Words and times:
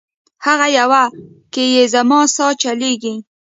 هغه 0.45 0.67
یوه 0.79 1.03
کي 1.53 1.65
زما 1.93 2.19
سا 2.35 2.47
چلیږي 2.61 3.13